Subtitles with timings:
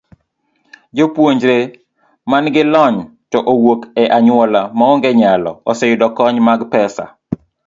[0.95, 1.57] Jopuonjre
[2.29, 2.97] ma nigi lony
[3.31, 7.05] to wuok e anyuola maonge nyalo, oseyudo kony mag pesa.